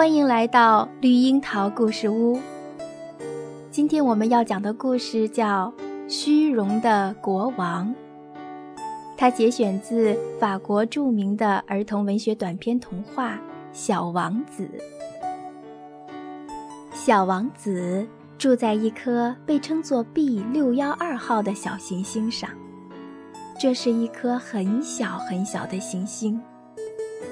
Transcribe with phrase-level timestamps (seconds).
[0.00, 2.40] 欢迎来到绿樱桃故事屋。
[3.70, 5.70] 今天我们要讲的故事叫
[6.08, 7.86] 《虚荣的国王》，
[9.14, 13.34] 它节选自法国著名的儿童文学短篇童话
[13.74, 14.70] 《小王子》。
[16.94, 18.08] 小王子
[18.38, 22.48] 住在一颗被称作 B 六幺二号的小行星上，
[23.60, 26.40] 这是一颗很小很小的行星。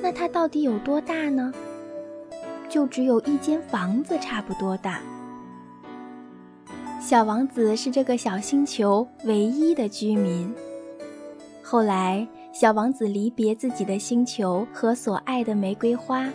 [0.00, 1.52] 那它到底有多大呢？
[2.72, 4.98] 就只有一间房子差不多大。
[6.98, 10.50] 小王子是这个小星球唯一的居民。
[11.62, 16.26] 后来，小王子离别自己的星球和所爱的玫瑰花，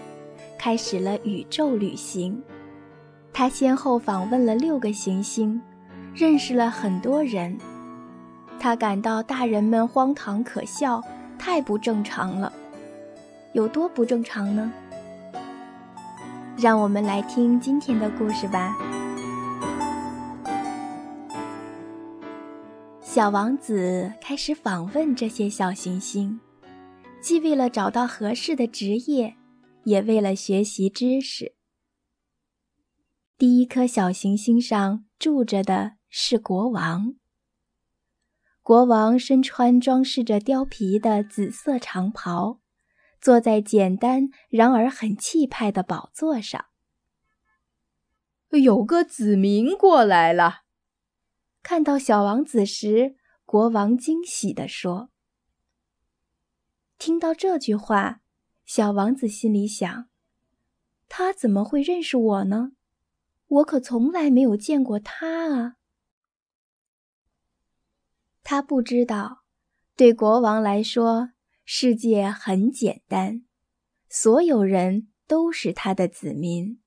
[0.59, 2.39] 开始了宇宙旅行。
[3.33, 5.59] 他先后访问了六个行星，
[6.13, 7.57] 认识了很多人。
[8.59, 11.01] 他感到大人们荒唐可笑，
[11.39, 12.53] 太不正常了。
[13.53, 14.71] 有多不正常呢？
[16.59, 18.75] 让我们来听今天的故事吧。
[22.99, 26.39] 小王子开始访问这些小行星，
[27.21, 29.35] 既为了找到合适的职业，
[29.83, 31.53] 也为了学习知识。
[33.37, 37.13] 第一颗小行星上住着的是国王。
[38.63, 42.59] 国王身穿装饰着貂皮的紫色长袍。
[43.19, 46.65] 坐在简单然而很气派的宝座上。
[48.51, 50.61] 有个子民过来了。
[51.61, 55.09] 看到小王子时，国王惊喜地说
[56.97, 58.21] ：“听到这句话，
[58.65, 60.07] 小王子心里想：
[61.09, 62.71] 他怎么会认识我呢？
[63.47, 65.75] 我可从来没有见过他啊！”
[68.43, 69.43] 他不知道，
[69.97, 71.31] 对国王来说。
[71.69, 73.43] 世界很简单，
[74.07, 76.81] 所有人都是他的子民。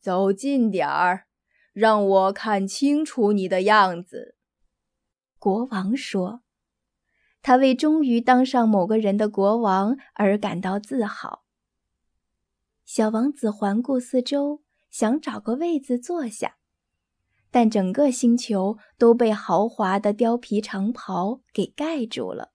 [0.00, 1.26] 走近点儿，
[1.74, 4.36] 让我看清楚你的样子。”
[5.38, 6.40] 国王说。
[7.42, 11.44] 他为终于当上某个人的国王而感到自豪。
[12.86, 16.56] 小王子环顾四周，想找个位子坐下，
[17.50, 22.54] 但整个星球都被豪华的貂皮长袍给盖住了。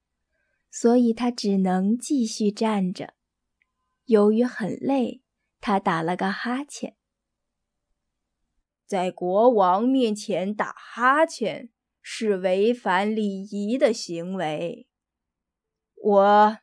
[0.75, 3.13] 所以他只能继续站着。
[4.05, 5.21] 由于很累，
[5.61, 6.97] 他打了个哈欠。
[8.87, 11.69] 在国王面前打哈欠
[12.01, 14.87] 是违反礼仪的行为。
[15.95, 16.57] 我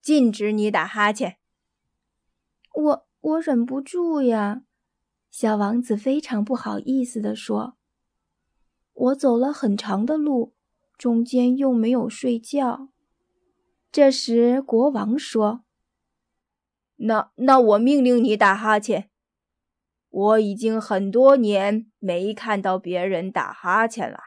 [0.00, 1.36] 禁止你打哈欠。
[2.72, 4.62] 我我忍不住呀，
[5.30, 7.76] 小王子非常不好意思地说
[8.94, 10.54] ：“我走了很长的路，
[10.96, 12.88] 中间又没有睡觉。”
[13.92, 15.64] 这时，国王说
[16.94, 19.10] ：“那那我命令你打哈欠。
[20.08, 24.20] 我已经很多年没看到别人打哈欠了。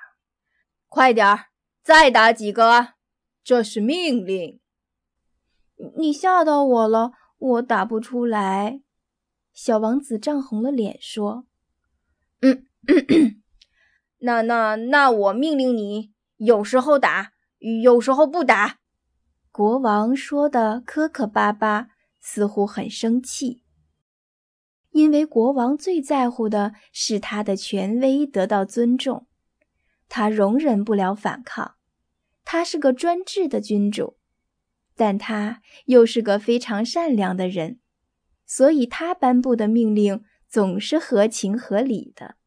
[0.89, 1.45] 快点儿，
[1.81, 2.95] 再打几个！
[3.41, 4.59] 这是命令。”
[5.97, 8.81] 你吓到我了，我打不出来。
[9.53, 11.47] 小王子涨红了脸说
[12.41, 12.65] ：“嗯，
[14.19, 17.31] 那那那我命令你，有时候打，
[17.81, 18.79] 有时候不打。”
[19.53, 23.61] 国王说的磕磕巴巴，似乎很生气。
[24.89, 29.27] 因为国王最在乎的是他的权威得到尊重，
[30.09, 31.75] 他容忍不了反抗。
[32.43, 34.17] 他是个专制的君主，
[34.95, 37.79] 但他又是个非常善良的人，
[38.47, 42.37] 所以他颁布的命令总是合情合理的。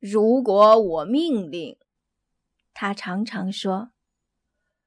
[0.00, 1.78] 如果我命令，
[2.72, 3.92] 他常常说。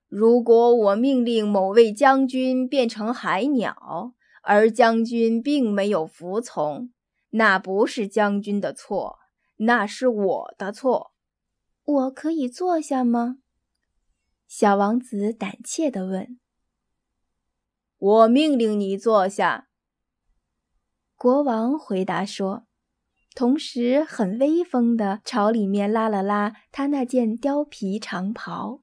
[0.07, 6.91] 如果我命令某位将军变成海鸟，而将军并没有服从，
[7.31, 9.19] 那不是将军的错，
[9.57, 11.11] 那是我的错。
[11.83, 13.39] 我可以坐下吗？
[14.47, 16.39] 小王子胆怯地问。
[17.97, 19.67] 我命令你坐下。
[21.17, 22.65] 国王回答说，
[23.35, 28.81] 同时很威风地朝里面拉了拉他那件貂皮长袍。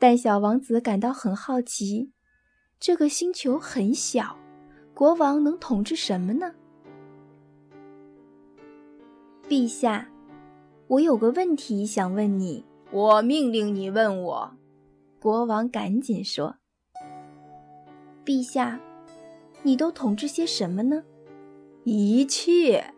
[0.00, 2.10] 但小王子感到很好奇，
[2.78, 4.38] 这个星球很小，
[4.94, 6.54] 国王能统治什么呢？
[9.46, 10.08] 陛下，
[10.86, 12.64] 我有个问题想问你。
[12.90, 14.56] 我命令你问我。
[15.20, 16.56] 国王赶紧说
[18.24, 18.80] ：“陛下，
[19.62, 21.04] 你都统治些什么呢？”
[21.84, 22.94] 一切。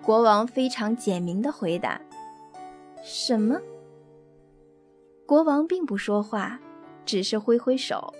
[0.00, 2.00] 国王非常简明的回答
[3.02, 3.60] ：“什么？”
[5.26, 6.60] 国王并不说话，
[7.06, 8.12] 只是挥挥手，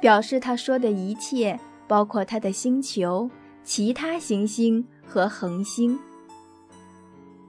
[0.00, 3.30] 表示他说的一切包括他的星球、
[3.62, 5.98] 其他行星和恒星。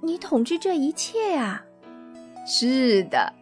[0.01, 1.63] 你统治这一切呀？
[2.45, 3.33] 是的。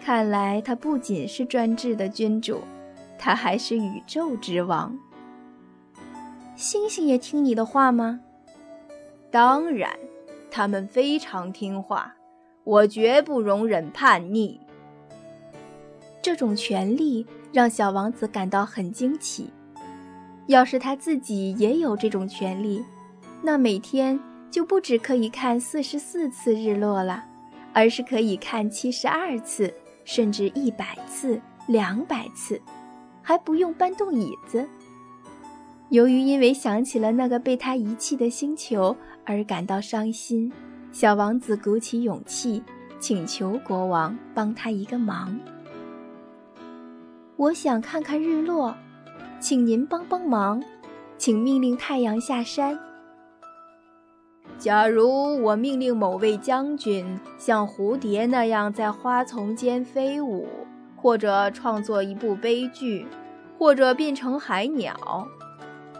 [0.00, 2.60] 看来他不仅是专制的君主，
[3.18, 4.98] 他还是宇宙之王。
[6.54, 8.20] 星星也听你的话吗？
[9.30, 9.98] 当然，
[10.50, 12.14] 他们非常听话。
[12.70, 14.60] 我绝不容忍叛逆。
[16.22, 19.50] 这种权利让小王子感到很惊奇。
[20.46, 22.84] 要是他自己也有这种权利，
[23.42, 24.20] 那每天
[24.52, 27.24] 就不只可以看四十四次日落了，
[27.72, 29.74] 而是可以看七十二次，
[30.04, 32.62] 甚至一百次、两百次，
[33.20, 34.64] 还不用搬动椅子。
[35.88, 40.52] 由于因为想起了那个被他遗弃的星球而感到伤心。
[40.92, 42.62] 小王子鼓起勇气，
[42.98, 45.38] 请求国王帮他一个忙。
[47.36, 48.74] 我想看看日落，
[49.38, 50.62] 请您帮帮忙，
[51.16, 52.78] 请命令太阳下山。
[54.58, 60.46] 假如我命令某位将军像蝴蝶那样在花丛间飞舞，
[60.96, 63.06] 或者创作一部悲剧，
[63.56, 65.26] 或者变成海鸟，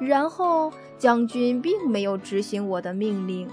[0.01, 3.49] 然后将军并没有执行我的命令。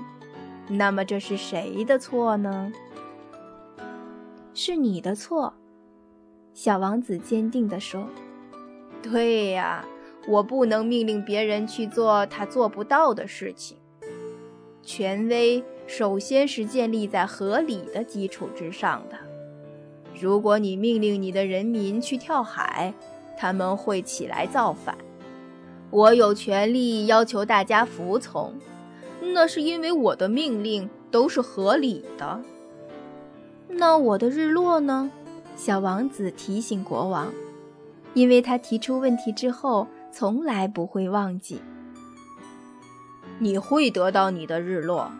[0.70, 2.72] 那么这是谁的错呢？
[4.54, 5.54] 是你的错，
[6.54, 8.08] 小王子坚定地说。
[9.02, 9.86] “对呀，
[10.28, 13.78] 我不能命令别人去做他做不到的事情。
[14.84, 19.18] 权威首先是建立在合理的基础之上的。
[20.20, 22.94] 如果你命令你的人民去跳海，
[23.38, 24.98] 他们会起来造反。
[25.92, 28.54] 我有权利要求大家服从。”
[29.34, 32.42] 那是因为我的命令都是合理的。
[33.70, 35.12] 那我的日落呢？
[35.56, 37.34] 小王子提醒国王，
[38.14, 41.60] 因为他提出问题之后从来不会忘记。
[43.40, 45.12] 你会得到你的日落，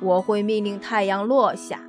[0.00, 1.80] 我会命令太阳落下，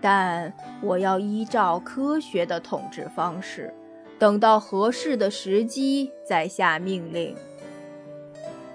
[0.00, 0.52] 但
[0.82, 3.72] 我要依照科学的统治方式，
[4.18, 7.34] 等到合适的时机再下命令。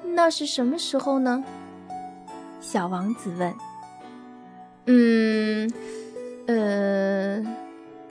[0.03, 1.43] 那是什么时候呢？
[2.71, 3.53] 小王子问
[4.87, 5.69] ：“嗯，
[6.47, 7.45] 呃。”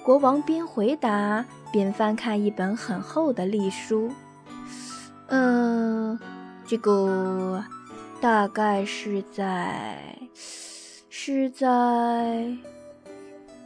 [0.05, 4.11] 国王边回答边翻看一本很厚的历书。
[5.29, 6.19] “呃，
[6.67, 7.65] 这个
[8.21, 10.19] 大概是在
[11.09, 12.55] 是在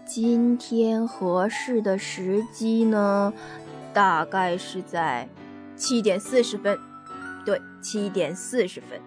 [0.07, 3.33] 今天合适的时机呢？
[3.93, 5.29] 大概是在
[5.75, 6.79] 七点四十分。
[7.45, 9.01] 对，七点四十分。”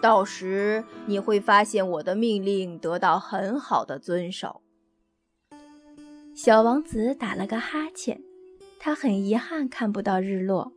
[0.00, 4.62] 到时你会发现我的命令得到很好的遵守。
[6.34, 8.22] 小王子打了个哈欠，
[8.78, 10.72] 他很遗憾看不到日落，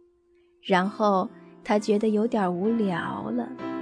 [0.61, 1.29] 然后
[1.63, 3.72] 他觉得有点无聊了。